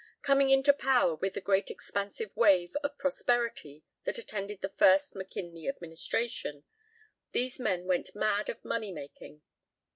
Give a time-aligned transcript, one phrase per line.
[0.23, 5.67] Coming into power with the great expansive wave of prosperity that attended the first McKinley
[5.67, 6.63] administration,
[7.33, 9.43] these men went mad of money making.